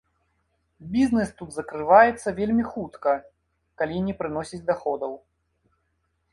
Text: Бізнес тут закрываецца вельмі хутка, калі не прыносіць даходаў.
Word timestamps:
Бізнес 0.95 1.29
тут 1.41 1.49
закрываецца 1.57 2.29
вельмі 2.41 2.65
хутка, 2.71 3.11
калі 3.83 4.03
не 4.09 4.13
прыносіць 4.25 4.63
даходаў. 4.75 5.17